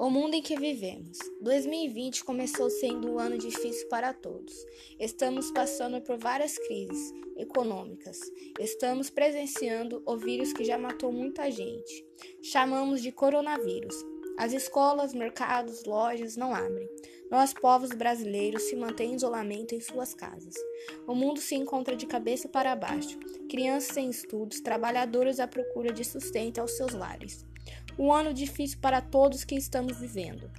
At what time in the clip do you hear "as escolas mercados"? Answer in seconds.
14.38-15.84